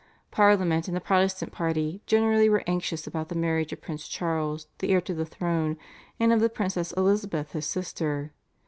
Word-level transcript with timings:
Parliament 0.31 0.87
and 0.87 0.97
the 0.97 0.99
Protestant 0.99 1.51
party 1.51 2.01
generally 2.07 2.49
were 2.49 2.63
anxious 2.65 3.05
about 3.05 3.29
the 3.29 3.35
marriage 3.35 3.71
of 3.71 3.81
Prince 3.81 4.07
Charles, 4.07 4.65
the 4.79 4.89
heir 4.89 5.01
to 5.01 5.13
the 5.13 5.27
throne, 5.27 5.77
and 6.19 6.33
of 6.33 6.39
the 6.39 6.49
princess 6.49 6.91
Elizabeth 6.93 7.51
his 7.51 7.67
sister. 7.67 8.31